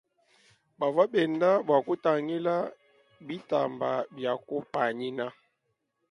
Bavwa 0.79 1.03
benda 1.13 1.49
bwa 1.67 1.77
ktangila 1.87 2.55
btamba 3.27 3.91
bia 4.15 4.33
kupanyina. 4.47 5.25